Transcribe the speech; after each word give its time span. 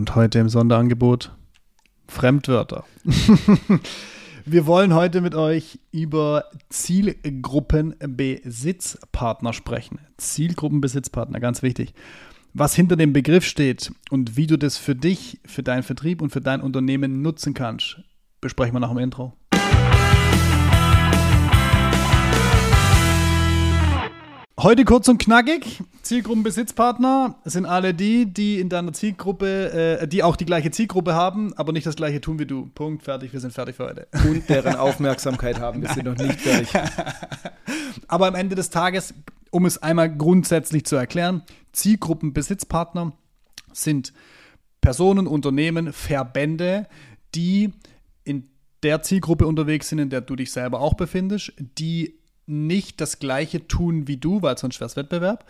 Und 0.00 0.16
heute 0.16 0.38
im 0.38 0.48
Sonderangebot 0.48 1.36
Fremdwörter. 2.08 2.84
Wir 4.46 4.64
wollen 4.64 4.94
heute 4.94 5.20
mit 5.20 5.34
euch 5.34 5.78
über 5.92 6.46
Zielgruppenbesitzpartner 6.70 9.52
sprechen. 9.52 9.98
Zielgruppenbesitzpartner, 10.16 11.38
ganz 11.38 11.62
wichtig. 11.62 11.92
Was 12.54 12.74
hinter 12.74 12.96
dem 12.96 13.12
Begriff 13.12 13.44
steht 13.44 13.92
und 14.08 14.38
wie 14.38 14.46
du 14.46 14.56
das 14.56 14.78
für 14.78 14.96
dich, 14.96 15.38
für 15.44 15.62
deinen 15.62 15.82
Vertrieb 15.82 16.22
und 16.22 16.30
für 16.30 16.40
dein 16.40 16.62
Unternehmen 16.62 17.20
nutzen 17.20 17.52
kannst, 17.52 18.00
besprechen 18.40 18.74
wir 18.74 18.80
nach 18.80 18.88
dem 18.88 18.96
Intro. 18.96 19.34
Heute 24.62 24.84
kurz 24.84 25.08
und 25.08 25.16
knackig. 25.16 25.82
Zielgruppenbesitzpartner 26.02 27.36
sind 27.44 27.64
alle 27.64 27.94
die, 27.94 28.26
die 28.26 28.60
in 28.60 28.68
deiner 28.68 28.92
Zielgruppe, 28.92 30.00
äh, 30.02 30.06
die 30.06 30.22
auch 30.22 30.36
die 30.36 30.44
gleiche 30.44 30.70
Zielgruppe 30.70 31.14
haben, 31.14 31.54
aber 31.54 31.72
nicht 31.72 31.86
das 31.86 31.96
gleiche 31.96 32.20
tun 32.20 32.38
wie 32.38 32.44
du. 32.44 32.66
Punkt, 32.66 33.02
fertig, 33.02 33.32
wir 33.32 33.40
sind 33.40 33.54
fertig 33.54 33.76
für 33.76 33.86
heute. 33.86 34.06
Und 34.28 34.50
deren 34.50 34.76
Aufmerksamkeit 34.76 35.60
haben, 35.60 35.80
wir 35.80 35.88
sind 35.88 36.04
noch 36.04 36.16
nicht 36.16 36.38
fertig. 36.42 36.68
aber 38.08 38.26
am 38.26 38.34
Ende 38.34 38.54
des 38.54 38.68
Tages, 38.68 39.14
um 39.50 39.64
es 39.64 39.82
einmal 39.82 40.14
grundsätzlich 40.14 40.84
zu 40.84 40.94
erklären, 40.94 41.42
Zielgruppenbesitzpartner 41.72 43.14
sind 43.72 44.12
Personen, 44.82 45.26
Unternehmen, 45.26 45.94
Verbände, 45.94 46.86
die 47.34 47.72
in 48.24 48.50
der 48.82 49.00
Zielgruppe 49.00 49.46
unterwegs 49.46 49.88
sind, 49.88 50.00
in 50.00 50.10
der 50.10 50.20
du 50.20 50.36
dich 50.36 50.52
selber 50.52 50.80
auch 50.80 50.94
befindest, 50.94 51.54
die 51.78 52.19
nicht 52.50 53.00
das 53.00 53.18
gleiche 53.18 53.66
tun 53.66 54.08
wie 54.08 54.16
du, 54.16 54.42
weil 54.42 54.58
sonst 54.58 54.80
wäre 54.80 54.86
es 54.88 54.96
Wettbewerb. 54.96 55.46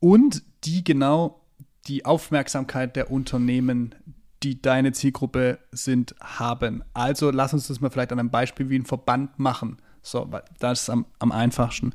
Und 0.00 0.42
die 0.64 0.84
genau 0.84 1.40
die 1.86 2.04
Aufmerksamkeit 2.04 2.96
der 2.96 3.10
Unternehmen, 3.10 3.94
die 4.42 4.60
deine 4.60 4.92
Zielgruppe 4.92 5.58
sind, 5.70 6.14
haben. 6.20 6.82
Also 6.92 7.30
lass 7.30 7.54
uns 7.54 7.68
das 7.68 7.80
mal 7.80 7.90
vielleicht 7.90 8.12
an 8.12 8.18
einem 8.18 8.30
Beispiel 8.30 8.68
wie 8.68 8.78
ein 8.78 8.84
Verband 8.84 9.38
machen. 9.38 9.78
So, 10.02 10.26
weil 10.30 10.42
das 10.58 10.82
ist 10.82 10.90
am, 10.90 11.06
am 11.18 11.32
einfachsten. 11.32 11.94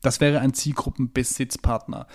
Das 0.00 0.20
wäre 0.20 0.40
ein 0.40 0.54
Zielgruppenbesitzpartner. 0.54 2.06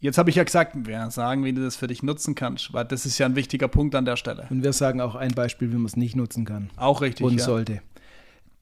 Jetzt 0.00 0.16
habe 0.16 0.30
ich 0.30 0.36
ja 0.36 0.44
gesagt, 0.44 0.74
wir 0.86 1.10
sagen, 1.10 1.44
wie 1.44 1.52
du 1.52 1.62
das 1.62 1.76
für 1.76 1.86
dich 1.86 2.02
nutzen 2.02 2.34
kannst, 2.34 2.72
weil 2.72 2.86
das 2.86 3.04
ist 3.04 3.18
ja 3.18 3.26
ein 3.26 3.36
wichtiger 3.36 3.68
Punkt 3.68 3.94
an 3.94 4.06
der 4.06 4.16
Stelle. 4.16 4.46
Und 4.48 4.64
wir 4.64 4.72
sagen 4.72 5.00
auch 5.00 5.14
ein 5.14 5.32
Beispiel, 5.32 5.70
wie 5.70 5.76
man 5.76 5.84
es 5.84 5.96
nicht 5.96 6.16
nutzen 6.16 6.46
kann. 6.46 6.70
Auch 6.76 7.02
richtig. 7.02 7.26
Und 7.26 7.38
ja. 7.38 7.44
sollte. 7.44 7.82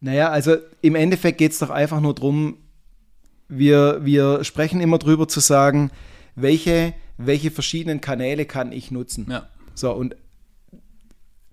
Naja, 0.00 0.30
also 0.30 0.56
im 0.80 0.94
Endeffekt 0.94 1.38
geht 1.38 1.52
es 1.52 1.58
doch 1.58 1.70
einfach 1.70 2.00
nur 2.00 2.14
darum, 2.14 2.58
wir, 3.48 4.04
wir 4.04 4.44
sprechen 4.44 4.80
immer 4.80 4.98
drüber 4.98 5.26
zu 5.26 5.40
sagen, 5.40 5.90
welche, 6.34 6.94
welche 7.16 7.50
verschiedenen 7.50 8.00
Kanäle 8.00 8.44
kann 8.44 8.72
ich 8.72 8.90
nutzen. 8.90 9.26
Ja. 9.28 9.48
So, 9.74 9.92
und 9.92 10.16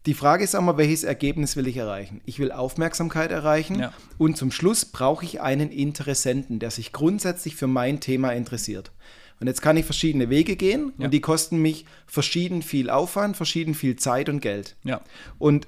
die 0.06 0.14
Frage 0.14 0.44
ist 0.44 0.54
einmal, 0.54 0.78
welches 0.78 1.04
Ergebnis 1.04 1.56
will 1.56 1.68
ich 1.68 1.78
erreichen? 1.78 2.22
Ich 2.26 2.38
will 2.38 2.52
Aufmerksamkeit 2.52 3.32
erreichen 3.32 3.80
ja. 3.80 3.94
und 4.20 4.38
zum 4.38 4.52
Schluss 4.52 4.86
brauche 4.86 5.26
ich 5.26 5.42
einen 5.42 5.72
Interessenten, 5.72 6.60
der 6.60 6.70
sich 6.70 6.92
grundsätzlich 6.92 7.56
für 7.56 7.68
mein 7.68 8.00
Thema 8.00 8.32
interessiert. 8.32 8.92
Und 9.40 9.48
jetzt 9.48 9.62
kann 9.62 9.78
ich 9.78 9.86
verschiedene 9.86 10.30
Wege 10.30 10.56
gehen 10.56 10.94
ja. 10.98 11.06
und 11.06 11.12
die 11.12 11.22
kosten 11.22 11.62
mich 11.62 11.86
verschieden 12.06 12.62
viel 12.62 12.90
Aufwand, 12.90 13.36
verschieden 13.36 13.74
viel 13.74 13.96
Zeit 13.96 14.30
und 14.30 14.42
Geld. 14.42 14.76
Ja. 14.84 15.02
Und 15.40 15.68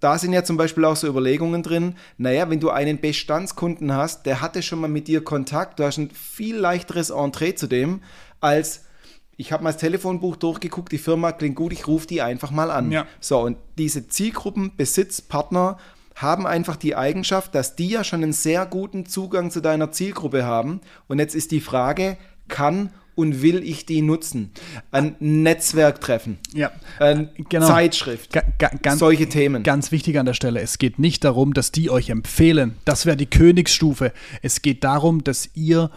da 0.00 0.18
sind 0.18 0.32
ja 0.32 0.44
zum 0.44 0.56
Beispiel 0.56 0.84
auch 0.84 0.96
so 0.96 1.08
Überlegungen 1.08 1.62
drin, 1.62 1.96
naja, 2.16 2.48
wenn 2.48 2.60
du 2.60 2.70
einen 2.70 3.00
Bestandskunden 3.00 3.92
hast, 3.92 4.24
der 4.24 4.40
hatte 4.40 4.62
schon 4.62 4.80
mal 4.80 4.88
mit 4.88 5.08
dir 5.08 5.24
Kontakt, 5.24 5.78
du 5.78 5.84
hast 5.84 5.98
ein 5.98 6.10
viel 6.10 6.56
leichteres 6.56 7.10
Entree 7.10 7.54
zu 7.54 7.66
dem, 7.66 8.00
als 8.40 8.84
ich 9.36 9.52
habe 9.52 9.64
mal 9.64 9.72
das 9.72 9.80
Telefonbuch 9.80 10.36
durchgeguckt, 10.36 10.92
die 10.92 10.98
Firma 10.98 11.32
klingt 11.32 11.56
gut, 11.56 11.72
ich 11.72 11.88
rufe 11.88 12.06
die 12.06 12.22
einfach 12.22 12.52
mal 12.52 12.70
an. 12.70 12.92
Ja. 12.92 13.06
So, 13.20 13.40
und 13.40 13.58
diese 13.78 14.06
Zielgruppen, 14.06 14.76
Besitzpartner 14.76 15.78
haben 16.14 16.46
einfach 16.46 16.76
die 16.76 16.94
Eigenschaft, 16.94 17.54
dass 17.54 17.74
die 17.74 17.88
ja 17.88 18.04
schon 18.04 18.22
einen 18.22 18.32
sehr 18.32 18.66
guten 18.66 19.06
Zugang 19.06 19.50
zu 19.50 19.60
deiner 19.60 19.90
Zielgruppe 19.90 20.44
haben. 20.44 20.80
Und 21.08 21.18
jetzt 21.18 21.34
ist 21.34 21.50
die 21.50 21.60
Frage, 21.60 22.16
kann 22.46 22.90
und 23.14 23.42
will 23.42 23.62
ich 23.62 23.86
die 23.86 24.02
nutzen? 24.02 24.50
Ein 24.90 25.16
Netzwerktreffen, 25.20 26.38
ja, 26.52 26.70
eine 26.98 27.30
genau. 27.48 27.66
Zeitschrift, 27.66 28.32
ga, 28.32 28.42
ga, 28.58 28.70
ganz, 28.82 28.98
solche 28.98 29.28
Themen. 29.28 29.62
Ganz 29.62 29.92
wichtig 29.92 30.18
an 30.18 30.26
der 30.26 30.34
Stelle, 30.34 30.60
es 30.60 30.78
geht 30.78 30.98
nicht 30.98 31.24
darum, 31.24 31.54
dass 31.54 31.72
die 31.72 31.90
euch 31.90 32.10
empfehlen. 32.10 32.76
Das 32.84 33.06
wäre 33.06 33.16
die 33.16 33.26
Königsstufe. 33.26 34.12
Es 34.42 34.62
geht 34.62 34.84
darum, 34.84 35.24
dass 35.24 35.50
ihr 35.54 35.90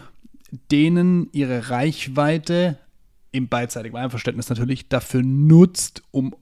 denen 0.70 1.28
ihre 1.32 1.70
Reichweite 1.70 2.78
im 3.32 3.48
beidseitigen 3.48 3.96
Einverständnis 3.96 4.48
natürlich 4.48 4.88
dafür 4.88 5.22
nutzt, 5.22 6.02
um 6.10 6.34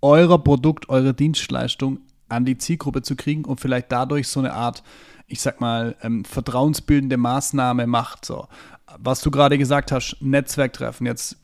euer 0.00 0.42
Produkt, 0.42 0.88
eure 0.88 1.14
Dienstleistung 1.14 2.00
an 2.28 2.44
die 2.44 2.58
Zielgruppe 2.58 3.02
zu 3.02 3.14
kriegen 3.16 3.44
und 3.44 3.60
vielleicht 3.60 3.92
dadurch 3.92 4.28
so 4.28 4.40
eine 4.40 4.54
Art, 4.54 4.82
ich 5.26 5.40
sag 5.40 5.60
mal, 5.60 5.96
ähm, 6.02 6.24
vertrauensbildende 6.24 7.16
Maßnahme 7.16 7.86
macht. 7.86 8.24
So 8.24 8.48
was 8.98 9.20
du 9.20 9.30
gerade 9.30 9.58
gesagt 9.58 9.92
hast, 9.92 10.16
Netzwerktreffen. 10.20 11.06
Jetzt 11.06 11.36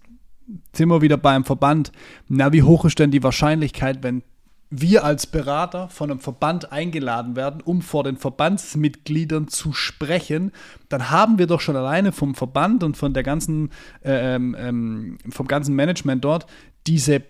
sind 0.73 0.89
wir 0.89 1.03
wieder 1.03 1.17
beim 1.17 1.45
Verband. 1.45 1.93
Na, 2.29 2.53
wie 2.53 2.63
hoch 2.63 2.85
ist 2.85 2.99
denn 2.99 3.11
die 3.11 3.23
Wahrscheinlichkeit, 3.23 4.03
wenn 4.03 4.23
wir 4.71 5.05
als 5.05 5.27
Berater 5.27 5.89
von 5.89 6.11
einem 6.11 6.21
Verband 6.21 6.73
eingeladen 6.73 7.37
werden, 7.37 7.63
um 7.63 7.81
vor 7.81 8.05
den 8.05 8.19
Verbandsmitgliedern 8.19 9.49
zu 9.49 9.73
sprechen, 9.73 10.53
dann 10.91 11.11
haben 11.11 11.39
wir 11.39 11.47
doch 11.47 11.61
schon 11.61 11.77
alleine 11.77 12.13
vom 12.13 12.35
Verband 12.35 12.85
und 12.85 12.97
von 12.97 13.15
der 13.15 13.23
ganzen, 13.23 13.71
äh, 14.05 14.35
ähm, 14.35 14.55
ähm 14.59 15.19
vom 15.31 15.49
ganzen 15.49 15.75
Management 15.75 16.25
dort 16.25 16.47
diese, 16.87 17.23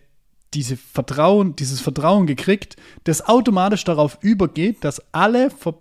diese 0.52 0.76
Vertrauen, 0.76 1.54
dieses 1.54 1.80
Vertrauen 1.80 2.26
gekriegt, 2.26 2.76
das 3.04 3.28
automatisch 3.28 3.84
darauf 3.84 4.18
übergeht, 4.20 4.82
dass 4.82 5.02
alle 5.12 5.50
Ver 5.50 5.74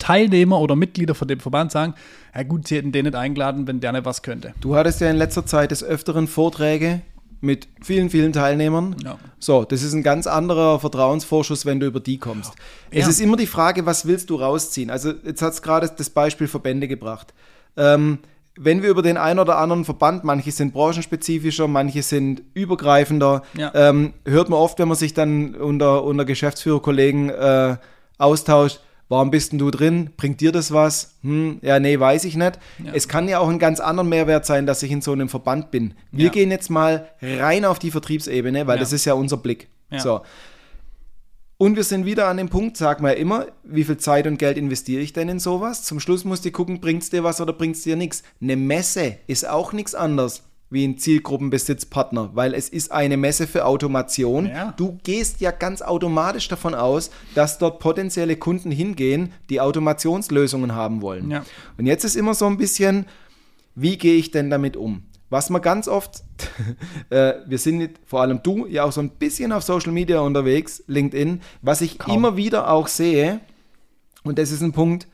Teilnehmer 0.00 0.60
oder 0.60 0.74
Mitglieder 0.74 1.14
von 1.14 1.28
dem 1.28 1.38
Verband 1.38 1.70
sagen, 1.70 1.94
ja 2.34 2.42
gut, 2.42 2.66
sie 2.66 2.76
hätten 2.76 2.90
den 2.90 3.04
nicht 3.04 3.14
eingeladen, 3.14 3.68
wenn 3.68 3.78
der 3.78 3.92
nicht 3.92 4.04
was 4.04 4.22
könnte. 4.22 4.54
Du 4.60 4.74
hattest 4.74 5.00
ja 5.00 5.08
in 5.08 5.16
letzter 5.16 5.46
Zeit 5.46 5.70
des 5.70 5.84
Öfteren 5.84 6.26
Vorträge 6.26 7.02
mit 7.40 7.68
vielen, 7.80 8.10
vielen 8.10 8.32
Teilnehmern. 8.32 8.96
Ja. 9.02 9.18
So, 9.38 9.64
das 9.64 9.82
ist 9.82 9.94
ein 9.94 10.02
ganz 10.02 10.26
anderer 10.26 10.78
Vertrauensvorschuss, 10.80 11.64
wenn 11.64 11.80
du 11.80 11.86
über 11.86 12.00
die 12.00 12.18
kommst. 12.18 12.52
Ja. 12.90 13.00
Es 13.00 13.08
ist 13.08 13.20
immer 13.20 13.36
die 13.36 13.46
Frage, 13.46 13.86
was 13.86 14.06
willst 14.06 14.30
du 14.30 14.36
rausziehen? 14.36 14.90
Also 14.90 15.12
jetzt 15.24 15.40
hat 15.40 15.52
es 15.52 15.62
gerade 15.62 15.90
das 15.96 16.10
Beispiel 16.10 16.48
Verbände 16.48 16.86
gebracht. 16.88 17.32
Ähm, 17.76 18.18
wenn 18.58 18.82
wir 18.82 18.90
über 18.90 19.00
den 19.00 19.16
einen 19.16 19.38
oder 19.38 19.56
anderen 19.56 19.86
Verband, 19.86 20.22
manche 20.24 20.52
sind 20.52 20.74
branchenspezifischer, 20.74 21.66
manche 21.66 22.02
sind 22.02 22.42
übergreifender, 22.52 23.42
ja. 23.56 23.72
ähm, 23.74 24.12
hört 24.26 24.50
man 24.50 24.58
oft, 24.58 24.78
wenn 24.78 24.88
man 24.88 24.98
sich 24.98 25.14
dann 25.14 25.54
unter, 25.54 26.04
unter 26.04 26.26
Geschäftsführerkollegen 26.26 27.30
äh, 27.30 27.76
austauscht, 28.18 28.80
Warum 29.10 29.32
bist 29.32 29.50
denn 29.50 29.58
du 29.58 29.72
drin? 29.72 30.10
Bringt 30.16 30.40
dir 30.40 30.52
das 30.52 30.72
was? 30.72 31.16
Hm, 31.22 31.58
ja, 31.62 31.80
nee, 31.80 31.98
weiß 31.98 32.24
ich 32.24 32.36
nicht. 32.36 32.60
Ja. 32.78 32.92
Es 32.94 33.08
kann 33.08 33.28
ja 33.28 33.40
auch 33.40 33.48
ein 33.48 33.58
ganz 33.58 33.80
anderer 33.80 34.06
Mehrwert 34.06 34.46
sein, 34.46 34.66
dass 34.66 34.84
ich 34.84 34.92
in 34.92 35.02
so 35.02 35.10
einem 35.10 35.28
Verband 35.28 35.72
bin. 35.72 35.94
Wir 36.12 36.26
ja. 36.26 36.30
gehen 36.30 36.52
jetzt 36.52 36.70
mal 36.70 37.08
rein 37.20 37.64
auf 37.64 37.80
die 37.80 37.90
Vertriebsebene, 37.90 38.68
weil 38.68 38.76
ja. 38.76 38.80
das 38.80 38.92
ist 38.92 39.04
ja 39.04 39.14
unser 39.14 39.36
Blick. 39.36 39.68
So. 39.98 40.20
Und 41.56 41.74
wir 41.74 41.82
sind 41.82 42.06
wieder 42.06 42.28
an 42.28 42.36
dem 42.36 42.48
Punkt, 42.48 42.76
sag 42.76 43.00
mal 43.00 43.10
immer, 43.10 43.48
wie 43.64 43.82
viel 43.82 43.96
Zeit 43.96 44.28
und 44.28 44.38
Geld 44.38 44.56
investiere 44.56 45.02
ich 45.02 45.12
denn 45.12 45.28
in 45.28 45.40
sowas? 45.40 45.82
Zum 45.82 45.98
Schluss 45.98 46.24
musst 46.24 46.44
du 46.44 46.52
gucken, 46.52 46.80
bringt 46.80 47.02
es 47.02 47.10
dir 47.10 47.24
was 47.24 47.40
oder 47.40 47.52
bringt 47.52 47.74
es 47.74 47.82
dir 47.82 47.96
nichts. 47.96 48.22
Eine 48.40 48.54
Messe 48.54 49.16
ist 49.26 49.46
auch 49.46 49.72
nichts 49.72 49.96
anderes 49.96 50.44
wie 50.70 50.86
ein 50.86 50.98
Zielgruppenbesitzpartner, 50.98 52.30
weil 52.34 52.54
es 52.54 52.68
ist 52.68 52.92
eine 52.92 53.16
Messe 53.16 53.48
für 53.48 53.66
Automation. 53.66 54.46
Ja. 54.46 54.72
Du 54.76 54.98
gehst 55.02 55.40
ja 55.40 55.50
ganz 55.50 55.82
automatisch 55.82 56.46
davon 56.46 56.74
aus, 56.74 57.10
dass 57.34 57.58
dort 57.58 57.80
potenzielle 57.80 58.36
Kunden 58.36 58.70
hingehen, 58.70 59.32
die 59.50 59.60
Automationslösungen 59.60 60.74
haben 60.74 61.02
wollen. 61.02 61.30
Ja. 61.30 61.44
Und 61.76 61.86
jetzt 61.86 62.04
ist 62.04 62.14
immer 62.14 62.34
so 62.34 62.46
ein 62.46 62.56
bisschen, 62.56 63.06
wie 63.74 63.98
gehe 63.98 64.14
ich 64.14 64.30
denn 64.30 64.48
damit 64.48 64.76
um? 64.76 65.02
Was 65.28 65.50
man 65.50 65.60
ganz 65.60 65.88
oft, 65.88 66.22
äh, 67.10 67.34
wir 67.46 67.58
sind 67.58 67.90
vor 68.04 68.20
allem 68.20 68.40
du, 68.42 68.66
ja 68.66 68.84
auch 68.84 68.92
so 68.92 69.00
ein 69.00 69.10
bisschen 69.10 69.52
auf 69.52 69.64
Social 69.64 69.92
Media 69.92 70.20
unterwegs, 70.20 70.84
LinkedIn, 70.86 71.40
was 71.62 71.80
ich 71.80 71.98
Kaum. 71.98 72.14
immer 72.14 72.36
wieder 72.36 72.70
auch 72.70 72.86
sehe, 72.86 73.40
und 74.22 74.38
das 74.38 74.52
ist 74.52 74.62
ein 74.62 74.72
Punkt, 74.72 75.08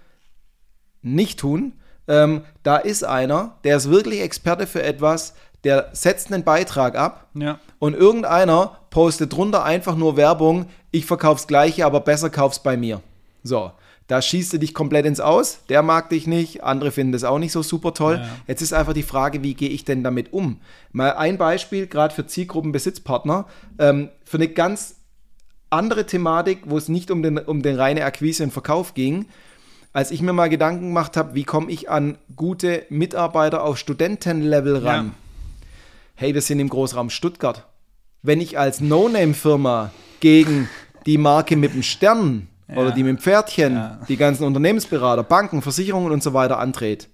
nicht 1.03 1.39
tun, 1.39 1.75
ähm, 2.09 2.43
da 2.63 2.77
ist 2.77 3.05
einer, 3.05 3.59
der 3.65 3.77
ist 3.77 3.91
wirklich 3.91 4.21
Experte 4.21 4.67
für 4.67 4.83
etwas, 4.83 5.35
der 5.65 5.91
setzt 5.93 6.33
einen 6.33 6.45
Beitrag 6.45 6.97
ab 6.97 7.29
ja. 7.35 7.59
und 7.79 7.95
irgendeiner 7.95 8.79
postet 8.91 9.33
drunter 9.33 9.65
einfach 9.65 9.97
nur 9.97 10.17
Werbung, 10.17 10.67
ich 10.91 11.07
verkauf's 11.07 11.47
gleiche, 11.47 11.85
aber 11.85 12.01
besser 12.01 12.31
kauf's 12.31 12.63
bei 12.63 12.77
mir. 12.77 13.03
So, 13.43 13.73
da 14.07 14.23
schießt 14.23 14.53
du 14.53 14.59
dich 14.59 14.73
komplett 14.73 15.05
ins 15.05 15.19
Aus, 15.19 15.61
der 15.69 15.83
mag 15.83 16.11
dich 16.11 16.27
nicht, 16.27 16.63
andere 16.63 16.93
finden 16.93 17.13
das 17.13 17.25
auch 17.25 17.39
nicht 17.39 17.53
so 17.53 17.63
super 17.63 17.93
toll. 17.93 18.21
Ja. 18.23 18.29
Jetzt 18.47 18.63
ist 18.63 18.73
einfach 18.73 18.93
die 18.93 19.03
Frage, 19.03 19.43
wie 19.43 19.55
gehe 19.55 19.69
ich 19.69 19.85
denn 19.85 20.05
damit 20.05 20.33
um? 20.33 20.61
Mal 20.93 21.15
ein 21.15 21.39
Beispiel, 21.39 21.87
gerade 21.89 22.15
für 22.15 22.27
Zielgruppenbesitzpartner, 22.27 23.47
ähm, 23.79 24.11
für 24.25 24.37
eine 24.37 24.49
ganz 24.49 24.97
andere 25.71 26.07
Thematik, 26.07 26.61
wo 26.67 26.79
es 26.79 26.89
nicht 26.89 27.11
um 27.11 27.23
den, 27.23 27.39
um 27.39 27.63
den 27.63 27.77
reine 27.77 28.05
Akquise 28.05 28.45
und 28.45 28.53
Verkauf 28.53 28.95
ging, 28.95 29.27
als 29.93 30.13
ich 30.13 30.23
mir 30.23 30.33
mal 30.33 30.49
Gedanken 30.49 30.89
gemacht 30.89 31.17
habe, 31.17 31.35
wie 31.35 31.45
komme 31.45 31.71
ich 31.71 31.91
an 31.91 32.19
gute 32.37 32.85
Mitarbeiter 32.91 33.65
auf 33.65 33.79
Studentenlevel 33.79 34.77
ran. 34.77 35.07
Ja. 35.07 35.13
Hey, 36.17 36.35
wir 36.35 36.41
sind 36.43 36.61
im 36.61 36.69
Großraum 36.69 37.11
Stuttgart. 37.11 37.67
wenn 38.23 38.41
ich 38.41 38.59
als 38.59 38.81
No-Name-Firma 38.81 39.93
gegen 40.19 40.69
die 41.07 41.17
Marke 41.17 41.55
mit 41.57 41.75
dem 41.75 41.85
Stern 41.85 42.49
Ja. 42.69 42.77
oder 42.79 42.91
die 42.91 43.05
mit 43.05 43.11
dem 43.11 43.19
Pferdchen, 43.19 43.75
Ja. 43.75 44.01
die 44.09 44.17
ganzen 44.17 44.43
Unternehmensberater, 44.45 45.23
Banken, 45.23 45.63
Versicherungen 45.63 46.11
und 46.11 46.25
so 46.25 46.33
weiter 46.35 46.59
antrete, 46.59 47.07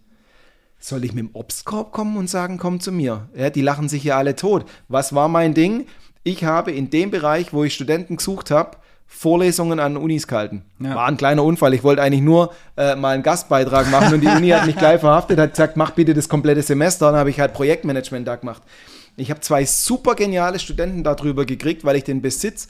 soll 0.78 1.04
ich 1.04 1.12
mit 1.12 1.24
dem 1.26 1.30
Obstkorb 1.34 1.92
kommen 1.92 2.16
und 2.16 2.30
sagen, 2.30 2.56
komm 2.56 2.80
zu 2.80 2.92
mir? 2.92 3.28
Ja, 3.36 3.50
die 3.50 3.60
lachen 3.60 3.90
sich 3.90 4.04
ja 4.04 4.16
alle 4.16 4.36
tot. 4.36 4.64
Was 4.88 5.14
war 5.14 5.28
mein 5.28 5.52
Ding? 5.52 5.86
Ich 6.22 6.44
habe 6.44 6.72
in 6.72 6.88
dem 6.88 7.10
Bereich, 7.10 7.52
wo 7.52 7.62
ich 7.64 7.74
Studenten 7.74 8.16
gesucht 8.16 8.50
habe, 8.50 8.78
Vorlesungen 9.14 9.78
an 9.78 9.96
Unis 9.96 10.26
gehalten. 10.26 10.64
Ja. 10.80 10.94
War 10.96 11.06
ein 11.06 11.16
kleiner 11.16 11.44
Unfall. 11.44 11.74
Ich 11.74 11.84
wollte 11.84 12.02
eigentlich 12.02 12.22
nur 12.22 12.52
äh, 12.76 12.96
mal 12.96 13.14
einen 13.14 13.22
Gastbeitrag 13.22 13.90
machen 13.90 14.14
und 14.14 14.20
die 14.20 14.26
Uni 14.26 14.48
hat 14.48 14.66
mich 14.66 14.76
gleich 14.76 15.00
verhaftet, 15.00 15.38
hat 15.38 15.50
gesagt, 15.50 15.76
mach 15.76 15.90
bitte 15.92 16.12
das 16.14 16.28
komplette 16.28 16.62
Semester. 16.62 17.06
Dann 17.06 17.16
habe 17.16 17.30
ich 17.30 17.38
halt 17.38 17.52
Projektmanagement 17.52 18.26
da 18.26 18.36
gemacht. 18.36 18.62
Ich 19.16 19.30
habe 19.30 19.40
zwei 19.40 19.64
super 19.64 20.14
geniale 20.14 20.58
Studenten 20.58 21.04
darüber 21.04 21.44
gekriegt, 21.44 21.84
weil 21.84 21.96
ich 21.96 22.04
den 22.04 22.22
Besitz, 22.22 22.68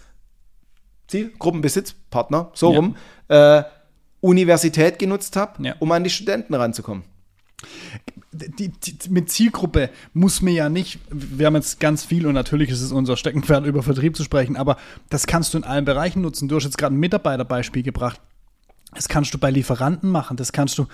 Zielgruppenbesitzpartner, 1.09 2.51
so 2.55 2.71
Ja. 2.73 2.77
rum, 2.79 2.97
äh, 3.29 3.63
Universität 4.21 4.99
genutzt 4.99 5.37
habe, 5.37 5.63
Ja. 5.63 5.75
um 5.79 5.91
an 5.93 6.05
die 6.05 6.11
Studenten 6.11 6.55
ranzukommen. 6.55 7.05
Die, 8.33 8.69
die, 8.69 9.11
mit 9.11 9.31
Zielgruppe 9.31 9.91
muss 10.15 10.41
mir 10.41 10.53
ja 10.53 10.69
nicht, 10.69 10.99
wir 11.11 11.47
haben 11.47 11.55
jetzt 11.55 11.81
ganz 11.81 12.05
viel 12.05 12.27
und 12.27 12.35
natürlich 12.35 12.71
ist 12.71 12.81
es 12.81 12.93
unser 12.93 13.17
Steckenpferd, 13.17 13.67
über 13.67 13.83
Vertrieb 13.83 14.17
zu 14.17 14.25
sprechen, 14.25 14.57
aber 14.57 14.79
das 15.11 15.27
kannst 15.27 15.53
du 15.53 15.59
in 15.59 15.65
allen 15.65 15.85
Bereichen 15.85 16.23
nutzen. 16.23 16.49
Du 16.49 16.57
hast 16.57 16.65
jetzt 16.65 16.79
gerade 16.79 16.95
ein 16.95 17.01
Mitarbeiterbeispiel 17.01 17.83
gebracht. 17.83 18.21
Das 18.95 19.09
kannst 19.09 19.33
du 19.35 19.39
bei 19.39 19.51
Lieferanten 19.51 20.11
machen, 20.11 20.37
das 20.37 20.53
kannst 20.53 20.79
du 20.79 20.87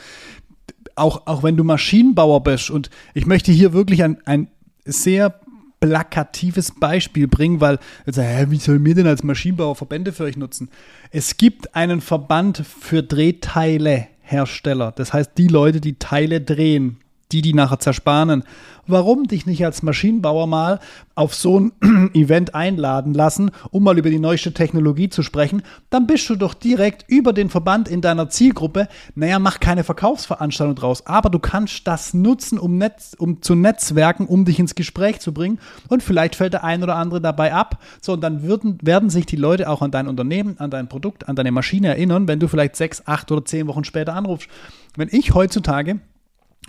auch, 0.94 1.26
auch 1.26 1.42
wenn 1.42 1.56
du 1.56 1.64
Maschinenbauer 1.64 2.42
bist. 2.42 2.70
Und 2.70 2.90
ich 3.14 3.26
möchte 3.26 3.52
hier 3.52 3.72
wirklich 3.72 4.02
ein, 4.02 4.18
ein 4.24 4.48
sehr 4.84 5.40
plakatives 5.80 6.72
Beispiel 6.72 7.28
bringen, 7.28 7.60
weil, 7.60 7.78
jetzt, 8.04 8.18
hä, 8.18 8.46
wie 8.48 8.58
soll 8.58 8.80
mir 8.80 8.96
denn 8.96 9.06
als 9.06 9.22
Maschinenbauer 9.22 9.76
Verbände 9.76 10.12
für 10.12 10.24
euch 10.24 10.36
nutzen? 10.36 10.70
Es 11.12 11.36
gibt 11.36 11.76
einen 11.76 12.00
Verband 12.00 12.64
für 12.66 13.02
Drehteilehersteller. 13.02 14.92
Das 14.92 15.12
heißt, 15.12 15.32
die 15.38 15.48
Leute, 15.48 15.80
die 15.80 15.98
Teile 16.00 16.40
drehen, 16.40 16.98
die, 17.32 17.42
die 17.42 17.54
nachher 17.54 17.78
zersparen. 17.78 18.44
Warum 18.86 19.24
dich 19.24 19.44
nicht 19.44 19.62
als 19.66 19.82
Maschinenbauer 19.82 20.46
mal 20.46 20.80
auf 21.14 21.34
so 21.34 21.60
ein 21.60 21.72
Event 22.14 22.54
einladen 22.54 23.12
lassen, 23.12 23.50
um 23.70 23.84
mal 23.84 23.98
über 23.98 24.08
die 24.08 24.18
neueste 24.18 24.54
Technologie 24.54 25.10
zu 25.10 25.22
sprechen? 25.22 25.62
Dann 25.90 26.06
bist 26.06 26.28
du 26.30 26.36
doch 26.36 26.54
direkt 26.54 27.04
über 27.06 27.34
den 27.34 27.50
Verband 27.50 27.88
in 27.88 28.00
deiner 28.00 28.30
Zielgruppe. 28.30 28.88
Naja, 29.14 29.38
mach 29.38 29.60
keine 29.60 29.84
Verkaufsveranstaltung 29.84 30.74
draus, 30.74 31.04
aber 31.06 31.28
du 31.28 31.38
kannst 31.38 31.86
das 31.86 32.14
nutzen, 32.14 32.58
um, 32.58 32.78
Netz, 32.78 33.14
um 33.18 33.42
zu 33.42 33.54
netzwerken, 33.54 34.26
um 34.26 34.46
dich 34.46 34.58
ins 34.58 34.74
Gespräch 34.74 35.20
zu 35.20 35.34
bringen. 35.34 35.58
Und 35.88 36.02
vielleicht 36.02 36.34
fällt 36.34 36.54
der 36.54 36.64
ein 36.64 36.82
oder 36.82 36.96
andere 36.96 37.20
dabei 37.20 37.52
ab. 37.52 37.82
So, 38.00 38.14
und 38.14 38.22
dann 38.22 38.42
würden, 38.42 38.78
werden 38.82 39.10
sich 39.10 39.26
die 39.26 39.36
Leute 39.36 39.68
auch 39.68 39.82
an 39.82 39.90
dein 39.90 40.08
Unternehmen, 40.08 40.58
an 40.58 40.70
dein 40.70 40.88
Produkt, 40.88 41.28
an 41.28 41.36
deine 41.36 41.52
Maschine 41.52 41.88
erinnern, 41.88 42.26
wenn 42.26 42.40
du 42.40 42.48
vielleicht 42.48 42.74
sechs, 42.76 43.02
acht 43.06 43.30
oder 43.30 43.44
zehn 43.44 43.66
Wochen 43.66 43.84
später 43.84 44.14
anrufst. 44.14 44.48
Wenn 44.96 45.08
ich 45.12 45.34
heutzutage 45.34 46.00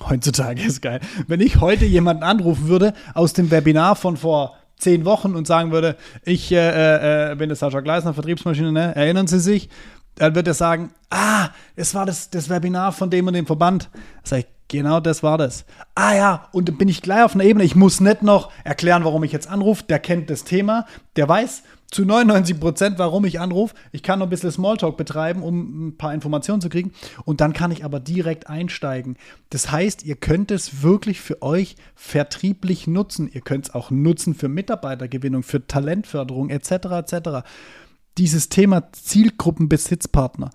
Heutzutage 0.08 0.62
ist 0.62 0.82
geil. 0.82 1.00
Wenn 1.28 1.42
ich 1.42 1.60
heute 1.60 1.86
jemanden 1.86 2.24
anrufen 2.24 2.68
würde 2.68 2.94
aus 3.14 3.34
dem 3.34 3.52
Webinar 3.52 3.96
von 3.96 4.18
vor 4.18 4.56
zehn 4.78 5.06
Wochen 5.06 5.36
und 5.36 5.46
sagen 5.46 5.72
würde, 5.72 5.98
ich 6.24 6.52
äh, 6.52 7.32
äh, 7.32 7.36
bin 7.36 7.50
der 7.50 7.56
Sascha 7.56 7.82
Gleisner, 7.82 8.14
Vertriebsmaschine, 8.14 8.72
ne? 8.72 8.96
erinnern 8.96 9.28
Sie 9.28 9.40
sich? 9.40 9.70
Dann 10.20 10.36
wird 10.36 10.48
er 10.48 10.54
sagen, 10.54 10.92
ah, 11.10 11.50
es 11.76 11.96
war 11.96 12.06
das, 12.06 12.30
das 12.30 12.50
Webinar 12.50 12.92
von 12.92 13.10
dem 13.10 13.28
und 13.28 13.34
dem 13.34 13.46
Verband. 13.46 13.90
Sag 14.24 14.40
ich, 14.40 14.48
genau 14.68 15.00
das 15.00 15.24
war 15.24 15.38
das. 15.38 15.66
Ah 15.96 16.16
ja, 16.16 16.48
und 16.52 16.70
dann 16.70 16.78
bin 16.78 16.88
ich 16.88 17.02
gleich 17.02 17.24
auf 17.24 17.36
einer 17.36 17.46
Ebene. 17.46 17.64
Ich 17.64 17.76
muss 17.76 18.00
nicht 18.00 18.22
noch 18.22 18.52
erklären, 18.64 19.04
warum 19.04 19.24
ich 19.24 19.32
jetzt 19.32 19.50
anrufe. 19.50 19.84
Der 19.84 20.00
kennt 20.00 20.30
das 20.30 20.44
Thema, 20.44 20.86
der 21.16 21.28
weiß 21.28 21.64
zu 21.92 22.06
99 22.06 22.60
Prozent, 22.60 23.00
warum 23.00 23.26
ich 23.26 23.40
anrufe. 23.40 23.74
Ich 23.92 24.04
kann 24.04 24.20
noch 24.20 24.28
ein 24.28 24.30
bisschen 24.30 24.52
Smalltalk 24.52 24.96
betreiben, 24.96 25.42
um 25.42 25.88
ein 25.88 25.98
paar 25.98 26.14
Informationen 26.14 26.62
zu 26.62 26.70
kriegen. 26.70 26.92
Und 27.26 27.42
dann 27.42 27.54
kann 27.54 27.72
ich 27.72 27.84
aber 27.84 28.00
direkt 28.00 28.48
einsteigen. 28.48 29.18
Das 29.50 29.72
heißt, 29.72 30.04
ihr 30.04 30.16
könnt 30.16 30.52
es 30.52 30.84
wirklich 30.84 31.20
für 31.20 31.42
euch 31.42 31.76
vertrieblich 31.96 32.86
nutzen. 32.88 33.30
Ihr 33.32 33.42
könnt 33.42 33.70
es 33.70 33.74
auch 33.74 33.90
nutzen 33.90 34.36
für 34.36 34.50
Mitarbeitergewinnung, 34.50 35.44
für 35.44 35.66
Talentförderung 35.66 36.50
etc. 36.50 36.72
etc. 36.72 37.48
Dieses 38.20 38.50
Thema 38.50 38.92
Zielgruppenbesitzpartner 38.92 40.50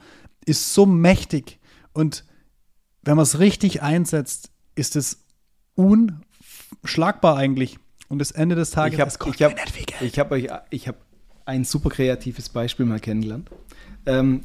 ist 0.45 0.75
so 0.75 0.85
mächtig 0.85 1.59
und 1.95 2.25
wenn 3.03 3.17
man 3.17 3.23
es 3.23 3.39
richtig 3.39 3.81
einsetzt, 3.81 4.51
ist 4.75 4.97
es 4.97 5.25
unschlagbar 5.75 7.39
eigentlich. 7.39 7.79
Und 8.09 8.19
das 8.19 8.33
Ende 8.33 8.55
des 8.55 8.71
Tages 8.71 8.95
Ich 8.95 9.01
habe 9.01 9.09
es 9.09 9.19
kostet 9.19 9.51
ich 9.51 9.83
hab, 9.83 10.03
ich 10.03 10.19
hab 10.19 10.31
euch, 10.31 10.49
ich 10.69 10.89
hab 10.89 10.97
ein 11.47 11.65
super 11.65 11.89
kreatives 11.89 12.51
Beispiel 12.51 12.85
mal 12.85 13.01
kennengelernt. 13.01 13.51
Ähm, 14.05 14.45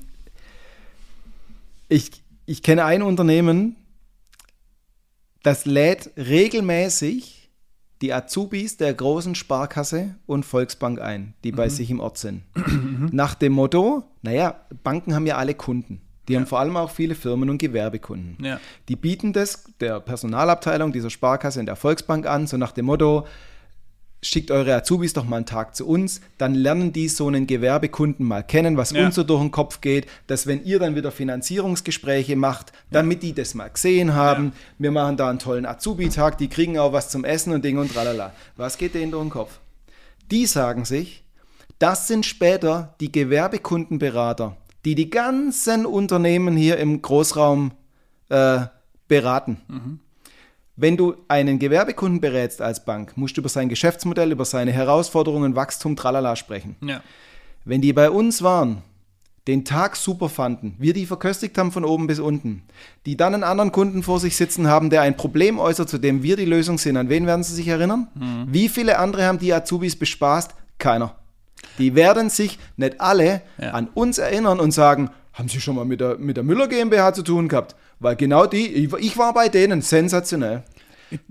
ich, 1.90 2.24
ich 2.46 2.64
kenne 2.64 2.86
ein 2.86 3.02
Unternehmen, 3.02 3.76
das 5.44 5.66
lädt 5.66 6.12
regelmäßig 6.16 7.39
die 8.02 8.14
Azubis 8.14 8.78
der 8.78 8.94
großen 8.94 9.36
Sparkasse 9.36 10.16
und 10.26 10.46
Volksbank 10.46 11.02
ein, 11.02 11.34
die 11.44 11.52
Mhm. 11.52 11.56
bei 11.58 11.70
sich 11.70 11.90
im 11.92 12.00
Ort 12.00 12.18
sind. 12.18 12.44
Nach 13.12 13.36
dem 13.36 13.54
Motto, 13.54 14.04
naja, 14.22 14.56
Banken 14.84 15.14
haben 15.16 15.26
ja 15.28 15.38
alle 15.38 15.54
Kunden. 15.54 16.02
Die 16.28 16.36
haben 16.38 16.46
vor 16.46 16.60
allem 16.60 16.78
auch 16.78 16.92
viele 16.92 17.16
Firmen- 17.16 17.50
und 17.50 17.58
Gewerbekunden. 17.58 18.38
Ja. 18.46 18.60
Die 18.88 18.96
bieten 18.96 19.34
das 19.34 19.64
der 19.80 20.00
Personalabteilung 20.00 20.92
dieser 20.92 21.10
Sparkasse 21.10 21.60
in 21.60 21.66
der 21.66 21.76
Volksbank 21.76 22.28
an, 22.28 22.46
so 22.46 22.56
nach 22.56 22.72
dem 22.72 22.86
Motto, 22.86 23.26
schickt 24.22 24.52
eure 24.52 24.76
Azubis 24.76 25.14
doch 25.14 25.24
mal 25.26 25.38
einen 25.38 25.46
Tag 25.46 25.76
zu 25.76 25.88
uns, 25.88 26.20
dann 26.38 26.54
lernen 26.54 26.92
die 26.92 27.08
so 27.08 27.28
einen 27.28 27.48
Gewerbekunden 27.48 28.26
mal 28.26 28.44
kennen, 28.44 28.76
was 28.76 28.92
Ja. 28.92 29.06
uns 29.06 29.16
so 29.16 29.24
durch 29.24 29.42
den 29.42 29.52
Kopf 29.52 29.80
geht, 29.82 30.08
dass 30.28 30.46
wenn 30.46 30.64
ihr 30.64 30.78
dann 30.80 30.96
wieder 30.96 31.12
Finanzierungsgespräche 31.12 32.36
macht, 32.36 32.74
damit 32.92 33.24
die 33.24 33.34
das 33.34 33.54
mal 33.56 33.70
gesehen 33.70 34.14
haben, 34.16 34.52
wir 34.78 34.92
machen 34.92 35.16
da 35.18 35.30
einen 35.30 35.40
tollen 35.40 35.66
Azubi-Tag, 35.66 36.38
die 36.38 36.50
kriegen 36.50 36.78
auch 36.78 36.92
was 36.94 37.10
zum 37.10 37.24
Essen 37.24 37.54
und 37.54 37.64
Ding 37.64 37.78
und 37.78 37.94
tralala. 37.94 38.34
Was 38.58 38.78
geht 38.78 38.94
denen 38.94 39.12
durch 39.12 39.24
den 39.24 39.30
Kopf? 39.30 39.60
Die 40.32 40.46
sagen 40.46 40.84
sich, 40.86 41.24
das 41.80 42.08
sind 42.08 42.26
später 42.26 42.96
die 43.00 43.12
Gewerbekundenberater, 43.12 44.58
die 44.86 44.96
die 44.96 45.10
ganzen 45.10 45.86
Unternehmen 45.86 46.58
hier 46.58 46.78
im 46.78 47.02
Großraum 47.02 47.72
äh, 48.30 48.60
beraten. 49.08 50.00
Wenn 50.82 50.96
du 50.96 51.16
einen 51.28 51.60
Gewerbekunden 51.60 52.22
berätst 52.22 52.62
als 52.62 52.86
Bank, 52.86 53.18
musst 53.18 53.36
du 53.36 53.42
über 53.42 53.50
sein 53.50 53.68
Geschäftsmodell, 53.68 54.32
über 54.32 54.46
seine 54.46 54.72
Herausforderungen, 54.72 55.54
Wachstum, 55.54 55.98
tralala 55.98 56.38
sprechen. 56.38 56.78
Ja. 56.82 57.02
Wenn 57.66 57.82
die 57.82 57.92
bei 57.92 58.10
uns 58.10 58.42
waren, 58.44 58.82
den 59.46 59.66
Tag 59.66 59.98
super 59.98 60.30
fanden, 60.30 60.76
wir 60.80 60.94
die 60.94 61.06
verköstigt 61.06 61.58
haben 61.58 61.74
von 61.74 61.84
oben 61.84 62.08
bis 62.08 62.20
unten, 62.20 62.64
die 63.06 63.18
dann 63.18 63.34
einen 63.34 63.44
anderen 63.44 63.74
Kunden 63.74 64.04
vor 64.04 64.22
sich 64.22 64.38
sitzen 64.38 64.68
haben, 64.68 64.90
der 64.90 65.02
ein 65.02 65.18
Problem 65.18 65.60
äußert, 65.60 65.90
zu 65.90 65.98
dem 65.98 66.24
wir 66.24 66.38
die 66.38 66.46
Lösung 66.46 66.78
sind, 66.78 66.96
an 66.96 67.10
wen 67.10 67.26
werden 67.26 67.44
sie 67.44 67.56
sich 67.56 67.68
erinnern? 67.68 68.08
Wie 68.48 68.70
viele 68.70 69.00
andere 69.00 69.26
haben 69.26 69.40
die 69.40 69.54
Azubis 69.54 69.98
bespaßt? 70.00 70.52
Keiner. 70.78 71.14
Die 71.78 71.94
werden 71.94 72.30
sich 72.30 72.58
nicht 72.78 73.02
alle 73.02 73.42
Ja. 73.58 73.72
an 73.72 73.90
uns 73.94 74.18
erinnern 74.18 74.62
und 74.62 74.72
sagen, 74.72 75.10
haben 75.40 75.48
Sie 75.48 75.62
schon 75.62 75.76
mal 75.76 75.86
mit 75.86 76.02
der, 76.02 76.18
mit 76.18 76.38
der 76.38 76.44
Müller 76.44 76.68
GmbH 76.68 77.14
zu 77.14 77.24
tun 77.24 77.48
gehabt? 77.48 77.76
Weil 78.00 78.16
genau 78.18 78.46
die, 78.46 78.68
ich, 78.68 79.18
war 79.18 79.34
bei 79.34 79.48
denen, 79.48 79.82
sensationell. 79.82 80.64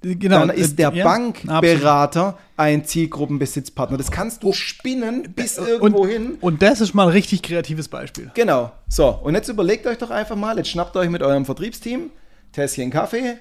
Genau. 0.00 0.40
Dann 0.40 0.50
ist 0.50 0.78
der 0.78 0.92
äh, 0.92 0.98
ja, 0.98 1.04
Bankberater 1.04 2.36
ein 2.56 2.84
Zielgruppenbesitzpartner. 2.84 3.96
Das 3.96 4.10
kannst 4.10 4.42
du 4.42 4.52
spinnen 4.52 5.34
bis 5.36 5.58
irgendwo 5.58 6.06
hin. 6.06 6.38
Und 6.40 6.62
das 6.62 6.80
ist 6.80 6.94
mal 6.94 7.04
ein 7.04 7.12
richtig 7.12 7.42
kreatives 7.42 7.86
Beispiel. 7.86 8.32
Genau. 8.34 8.72
So, 8.88 9.08
und 9.08 9.34
jetzt 9.34 9.48
überlegt 9.48 9.86
euch 9.86 9.98
doch 9.98 10.10
einfach 10.10 10.34
mal, 10.34 10.56
jetzt 10.56 10.70
schnappt 10.70 10.96
euch 10.96 11.10
mit 11.10 11.22
eurem 11.22 11.44
Vertriebsteam 11.44 12.10
Tässchen 12.52 12.90
Kaffee, 12.90 13.36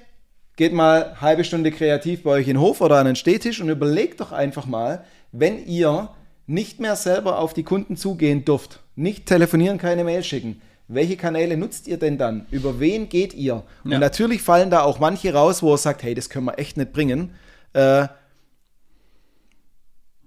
geht 0.56 0.72
mal 0.74 1.16
halbe 1.20 1.44
Stunde 1.44 1.72
kreativ 1.72 2.22
bei 2.22 2.30
euch 2.30 2.46
in 2.46 2.54
den 2.54 2.60
Hof 2.60 2.82
oder 2.82 2.98
an 2.98 3.06
den 3.06 3.16
Stehtisch 3.16 3.60
und 3.60 3.68
überlegt 3.68 4.20
doch 4.20 4.32
einfach 4.32 4.66
mal, 4.66 5.04
wenn 5.32 5.66
ihr 5.66 6.10
nicht 6.46 6.78
mehr 6.78 6.94
selber 6.94 7.38
auf 7.38 7.54
die 7.54 7.62
Kunden 7.62 7.96
zugehen 7.96 8.44
dürft, 8.44 8.80
nicht 8.98 9.26
telefonieren, 9.26 9.78
keine 9.78 10.04
Mail 10.04 10.22
schicken, 10.22 10.60
welche 10.88 11.16
Kanäle 11.16 11.56
nutzt 11.56 11.86
ihr 11.86 11.98
denn 11.98 12.18
dann? 12.18 12.46
Über 12.50 12.80
wen 12.80 13.08
geht 13.08 13.34
ihr? 13.34 13.62
Und 13.84 13.92
Ja. 13.92 13.98
natürlich 13.98 14.42
fallen 14.42 14.70
da 14.70 14.82
auch 14.82 14.98
manche 14.98 15.32
raus, 15.32 15.62
wo 15.62 15.72
er 15.74 15.78
sagt, 15.78 16.02
hey, 16.02 16.14
das 16.14 16.28
können 16.30 16.46
wir 16.46 16.58
echt 16.58 16.76
nicht 16.76 16.92
bringen. 16.92 17.30
Äh, 17.74 18.08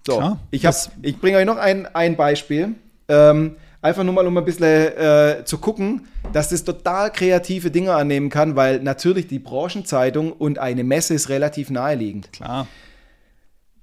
so, 0.06 0.18
Klar. 0.18 0.40
ich, 0.52 0.66
hab- 0.66 0.76
ich 1.02 1.18
bringe 1.20 1.38
euch 1.38 1.46
noch 1.46 1.58
ein, 1.58 1.86
ein 1.94 2.16
Beispiel. 2.16 2.76
Ähm, 3.08 3.56
einfach 3.82 4.04
nur 4.04 4.14
mal, 4.14 4.26
um 4.26 4.38
ein 4.38 4.46
bisschen 4.46 4.66
äh, 4.98 5.44
zu 5.46 5.58
gucken, 5.60 6.08
dass 6.34 6.50
das 6.50 6.64
total 6.64 7.12
kreative 7.12 7.72
Dinge 7.72 7.94
annehmen 7.94 8.30
kann, 8.30 8.56
weil 8.56 8.80
natürlich 8.82 9.28
die 9.28 9.40
Branchenzeitung 9.40 10.32
und 10.32 10.60
eine 10.60 10.84
Messe 10.84 11.14
ist 11.14 11.30
relativ 11.30 11.70
naheliegend. 11.70 12.32
Klar. 12.34 12.68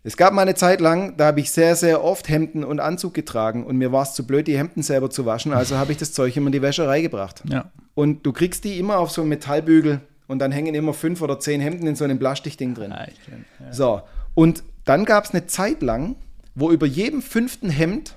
Es 0.09 0.17
gab 0.17 0.33
mal 0.33 0.41
eine 0.41 0.55
Zeit 0.55 0.81
lang, 0.81 1.19
da 1.19 1.27
habe 1.27 1.41
ich 1.41 1.51
sehr, 1.51 1.77
sehr 1.77 2.03
oft 2.03 2.31
Hemden 2.31 2.65
und 2.65 2.81
Anzug 2.81 3.13
getragen 3.13 3.67
und 3.67 3.77
mir 3.77 3.93
war 3.93 4.05
es 4.05 4.15
zu 4.15 4.27
blöd, 4.27 4.47
die 4.47 4.57
Hemden 4.57 4.83
selber 4.83 5.11
zu 5.11 5.27
waschen, 5.27 5.53
also 5.53 5.77
habe 5.77 5.93
ich 5.93 5.99
das 5.99 6.15
Zeug 6.15 6.35
immer 6.35 6.47
in 6.47 6.53
die 6.53 6.63
Wäscherei 6.63 7.03
gebracht. 7.03 7.43
Ja. 7.45 7.71
Und 7.95 8.25
du 8.25 8.33
kriegst 8.33 8.65
die 8.65 8.79
immer 8.79 8.97
auf 9.01 9.11
so 9.11 9.21
einen 9.21 9.29
Metallbügel 9.29 10.01
und 10.27 10.39
dann 10.39 10.51
hängen 10.51 10.75
immer 10.75 10.95
fünf 10.95 11.21
oder 11.21 11.39
zehn 11.39 11.61
Hemden 11.61 11.87
in 11.87 11.95
so 11.95 12.05
einem 12.05 12.19
Plastikding 12.19 12.75
drin. 12.75 12.95
Ich 13.07 13.19
kenn- 13.31 13.45
ja. 13.61 13.71
So, 13.71 14.01
und 14.35 14.63
dann 14.87 15.05
gab 15.05 15.27
es 15.27 15.33
eine 15.33 15.47
Zeit 15.47 15.83
lang, 15.83 16.17
wo 16.55 16.71
über 16.71 16.87
jedem 16.87 17.21
fünften 17.21 17.69
Hemd, 17.69 18.17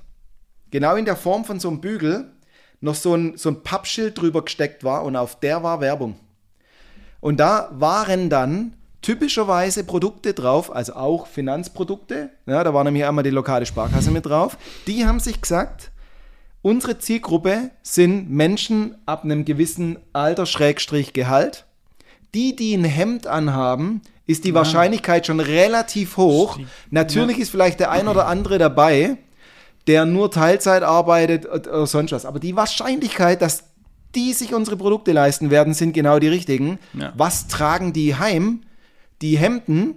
genau 0.72 0.96
in 0.96 1.04
der 1.04 1.18
Form 1.18 1.44
von 1.44 1.60
so 1.60 1.68
einem 1.68 1.82
Bügel, 1.82 2.32
noch 2.80 2.96
so 2.96 3.16
ein, 3.16 3.36
so 3.36 3.50
ein 3.50 3.64
Pappschild 3.64 4.18
drüber 4.18 4.46
gesteckt 4.46 4.86
war 4.86 5.04
und 5.04 5.18
auf 5.18 5.42
der 5.42 5.62
war 5.62 5.82
Werbung. 5.82 6.16
Und 7.20 7.42
da 7.42 7.70
waren 7.74 8.30
dann 8.30 8.78
typischerweise 9.02 9.84
Produkte 9.84 10.34
drauf, 10.34 10.74
also 10.74 10.94
auch 10.96 11.28
Finanzprodukte. 11.28 12.30
Ja, 12.46 12.64
da 12.64 12.74
war 12.74 12.84
nämlich 12.84 13.06
einmal 13.06 13.24
die 13.24 13.30
lokale 13.32 13.66
Sparkasse 13.66 14.12
mit 14.12 14.26
drauf. 14.26 14.58
Die 14.88 15.06
haben 15.06 15.20
sich 15.20 15.42
gesagt, 15.42 15.92
unsere 16.62 17.00
Zielgruppe 17.00 17.72
sind 17.82 18.30
Menschen 18.30 18.96
ab 19.06 19.24
einem 19.24 19.46
gewissen 19.46 19.98
Alter, 20.14 20.46
Schrägstrich 20.46 21.14
Gehalt. 21.14 21.66
Die, 22.34 22.56
die 22.56 22.74
ein 22.76 22.84
Hemd 22.86 23.28
anhaben, 23.28 24.02
ist 24.28 24.46
die 24.46 24.54
Wahrscheinlichkeit 24.54 25.26
schon 25.26 25.40
relativ 25.40 26.16
hoch. 26.18 26.54
Stieg- 26.56 26.68
Natürlich 26.92 27.40
ist 27.40 27.50
vielleicht 27.50 27.80
der 27.80 27.92
ein 27.92 28.08
oder 28.08 28.28
andere 28.28 28.58
dabei, 28.58 29.18
der 29.88 30.06
nur 30.06 30.30
Teilzeit 30.32 30.84
arbeitet 30.84 31.46
oder 31.48 31.88
sonst 31.88 32.12
was. 32.12 32.26
Aber 32.26 32.40
die 32.40 32.56
Wahrscheinlichkeit, 32.56 33.42
dass 33.42 33.64
die 34.16 34.34
sich 34.34 34.54
unsere 34.54 34.78
Produkte 34.78 35.12
leisten 35.12 35.50
werden, 35.50 35.74
sind 35.74 35.94
genau 35.94 36.20
die 36.20 36.28
richtigen. 36.28 36.78
Ja. 36.94 37.12
Was 37.18 37.48
tragen 37.48 37.92
die 37.94 38.16
heim? 38.16 38.62
Die 39.22 39.38
Hemden, 39.38 39.96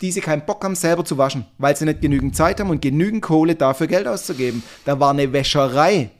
die 0.00 0.10
sie 0.10 0.20
keinen 0.20 0.44
Bock 0.46 0.64
haben, 0.64 0.74
selber 0.74 1.04
zu 1.04 1.16
waschen, 1.18 1.46
weil 1.58 1.76
sie 1.76 1.84
nicht 1.84 2.00
genügend 2.00 2.34
Zeit 2.34 2.58
haben 2.60 2.70
und 2.70 2.82
genügend 2.82 3.22
Kohle 3.22 3.54
dafür 3.54 3.86
Geld 3.86 4.06
auszugeben. 4.08 4.62
Da 4.84 4.98
war 4.98 5.10
eine 5.10 5.32
Wäscherei 5.32 6.10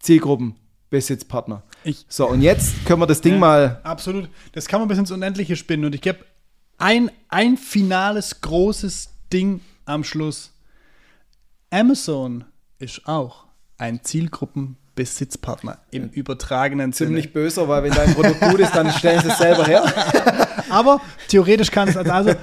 Zielgruppenbesitzpartner. 0.00 1.62
Ich- 1.84 2.04
so, 2.08 2.28
und 2.28 2.42
jetzt 2.42 2.84
können 2.86 3.00
wir 3.00 3.06
das 3.06 3.20
Ding 3.20 3.38
mal. 3.38 3.80
Absolut. 3.84 4.28
Das 4.52 4.66
kann 4.66 4.80
man 4.80 4.88
bis 4.88 4.98
ins 4.98 5.10
Unendliche 5.10 5.56
spinnen. 5.56 5.86
Und 5.86 5.94
ich 5.94 6.00
gebe 6.00 6.24
ein, 6.78 7.10
ein 7.28 7.56
finales 7.56 8.40
großes 8.40 9.10
Ding 9.32 9.60
am 9.86 10.04
Schluss. 10.04 10.52
Amazon 11.70 12.44
ist 12.78 13.06
auch 13.06 13.44
ein 13.78 14.02
Zielgruppenbesitzpartner 14.94 15.78
im 15.90 16.08
übertragenen 16.08 16.92
Sinne. 16.92 17.08
Ziemlich 17.08 17.32
böser, 17.32 17.68
weil 17.68 17.82
wenn 17.82 17.92
dein 17.92 18.14
Produkt 18.14 18.40
gut 18.40 18.60
ist, 18.60 18.74
dann 18.74 18.90
stellen 18.92 19.20
sie 19.20 19.28
es 19.28 19.38
selber 19.38 19.64
her. 19.66 19.84
Aber 20.70 21.00
theoretisch 21.28 21.70
kann 21.70 21.88
es, 21.88 21.96
also, 21.96 22.10
also 22.10 22.34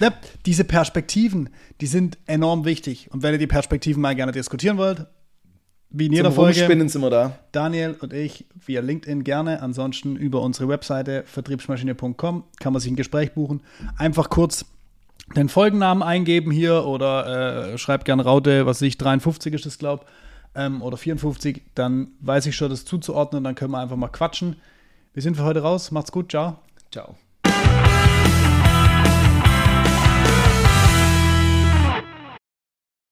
ne, 0.00 0.12
diese 0.44 0.64
Perspektiven, 0.64 1.50
die 1.80 1.86
sind 1.86 2.18
enorm 2.26 2.64
wichtig. 2.64 3.10
Und 3.12 3.22
wenn 3.22 3.32
ihr 3.32 3.38
die 3.38 3.46
Perspektiven 3.46 4.00
mal 4.00 4.14
gerne 4.14 4.32
diskutieren 4.32 4.78
wollt, 4.78 5.06
wie 5.90 6.06
in 6.06 6.12
jeder 6.12 6.30
Zum 6.30 6.34
Folge, 6.34 6.60
Rumspinnen 6.60 6.88
sind 6.88 7.02
wir 7.02 7.10
da. 7.10 7.38
Daniel 7.52 7.96
und 8.00 8.12
ich 8.12 8.46
via 8.54 8.80
LinkedIn 8.80 9.24
gerne. 9.24 9.62
Ansonsten 9.62 10.16
über 10.16 10.42
unsere 10.42 10.68
Webseite 10.68 11.24
vertriebsmaschine.com 11.26 12.44
kann 12.58 12.72
man 12.72 12.80
sich 12.80 12.90
ein 12.90 12.96
Gespräch 12.96 13.32
buchen. 13.34 13.62
Einfach 13.96 14.28
kurz 14.28 14.66
den 15.36 15.48
Folgennamen 15.48 16.02
eingeben 16.02 16.50
hier 16.50 16.84
oder 16.84 17.72
äh, 17.72 17.78
schreibt 17.78 18.04
gerne 18.04 18.24
Raute, 18.24 18.66
was 18.66 18.82
ich, 18.82 18.98
53 18.98 19.54
ist 19.54 19.66
das, 19.66 19.78
glaube 19.78 20.06
ähm, 20.56 20.82
oder 20.82 20.96
54. 20.96 21.62
Dann 21.74 22.08
weiß 22.20 22.46
ich 22.46 22.56
schon, 22.56 22.70
das 22.70 22.84
zuzuordnen. 22.84 23.44
Dann 23.44 23.54
können 23.54 23.70
wir 23.72 23.78
einfach 23.78 23.96
mal 23.96 24.08
quatschen. 24.08 24.56
Wir 25.12 25.22
sind 25.22 25.36
für 25.36 25.44
heute 25.44 25.62
raus. 25.62 25.90
Macht's 25.90 26.12
gut. 26.12 26.30
Ciao. 26.30 26.58
Ciao. 26.90 27.16